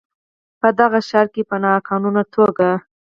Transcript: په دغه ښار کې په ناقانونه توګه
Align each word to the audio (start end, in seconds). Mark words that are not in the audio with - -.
په 0.59 0.67
دغه 0.79 0.99
ښار 1.07 1.27
کې 1.33 1.41
په 1.49 1.55
ناقانونه 1.63 2.21
توګه 2.35 2.69